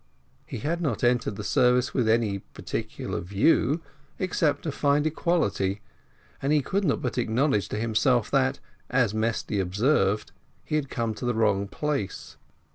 [0.47, 3.81] He had not entered the service with any particular view,
[4.17, 5.79] except to find equality;
[6.41, 8.57] and he could not but acknowledge to himself that,
[8.89, 10.31] as Mesty observed,
[10.65, 12.35] he had come to the wrong place.